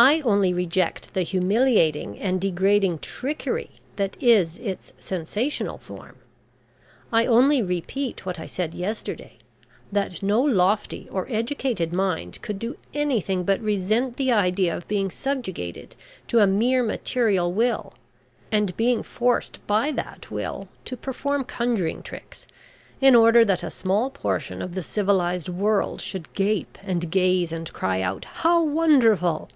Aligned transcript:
I 0.00 0.20
only 0.20 0.54
reject 0.54 1.12
the 1.14 1.22
humiliating 1.24 2.20
and 2.20 2.40
degrading 2.40 3.00
trickery 3.00 3.80
that 3.96 4.16
is 4.22 4.60
its 4.60 4.92
sensational 5.00 5.78
form. 5.78 6.18
I 7.12 7.26
only 7.26 7.64
repeat 7.64 8.24
what 8.24 8.38
I 8.38 8.46
said 8.46 8.74
yesterday, 8.74 9.38
that 9.90 10.22
no 10.22 10.40
lofty 10.40 11.08
or 11.10 11.26
educated 11.28 11.92
mind 11.92 12.40
could 12.42 12.60
do 12.60 12.76
anything 12.94 13.42
but 13.42 13.60
resent 13.60 14.18
the 14.18 14.30
idea 14.30 14.76
of 14.76 14.86
being 14.86 15.10
subjugated 15.10 15.96
to 16.28 16.38
a 16.38 16.46
mere 16.46 16.84
material 16.84 17.52
will, 17.52 17.92
and 18.52 18.76
being 18.76 19.02
forced 19.02 19.58
by 19.66 19.90
that 19.90 20.30
will 20.30 20.68
to 20.84 20.96
perform 20.96 21.42
conjuring 21.42 22.04
tricks 22.04 22.46
in 23.00 23.16
order 23.16 23.44
that 23.44 23.64
a 23.64 23.68
small 23.70 24.10
portion 24.10 24.62
of 24.62 24.76
the 24.76 24.82
civilised 24.84 25.48
world 25.48 26.00
should 26.00 26.32
gape, 26.34 26.78
and 26.84 27.10
gaze, 27.10 27.50
and 27.52 27.72
cry 27.72 28.00
out 28.00 28.24
`How 28.42 28.64
wonderful!' 28.64 29.48